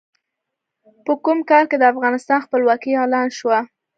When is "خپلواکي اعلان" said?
2.45-3.27